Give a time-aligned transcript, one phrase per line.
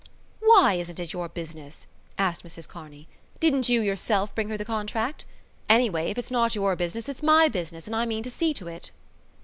[0.39, 1.85] "Why isn't it your business?"
[2.17, 3.07] asked Mrs Kearney.
[3.39, 5.25] "Didn't you yourself bring her the contract?
[5.69, 8.67] Anyway, if it's not your business it's my business and I mean to see to
[8.67, 8.89] it."